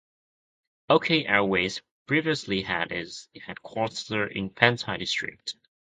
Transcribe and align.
Okay 0.89 1.27
Airways 1.27 1.79
previously 2.07 2.63
had 2.63 2.91
its 2.91 3.29
headquarters 3.45 4.09
in 4.09 4.49
Fengtai 4.49 4.97
District. 4.97 5.53